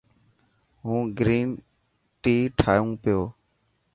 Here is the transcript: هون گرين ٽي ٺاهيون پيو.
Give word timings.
هون 0.83 1.01
گرين 1.17 1.49
ٽي 2.21 2.35
ٺاهيون 2.59 2.89
پيو. 3.01 3.21